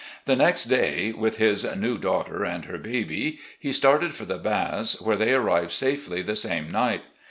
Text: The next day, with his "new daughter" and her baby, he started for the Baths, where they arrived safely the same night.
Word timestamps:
The 0.25 0.35
next 0.35 0.65
day, 0.65 1.11
with 1.11 1.37
his 1.37 1.63
"new 1.75 1.99
daughter" 1.99 2.43
and 2.43 2.65
her 2.65 2.79
baby, 2.79 3.37
he 3.59 3.71
started 3.71 4.15
for 4.15 4.25
the 4.25 4.39
Baths, 4.39 4.99
where 4.99 5.15
they 5.15 5.31
arrived 5.35 5.69
safely 5.73 6.23
the 6.23 6.35
same 6.35 6.71
night. 6.71 7.03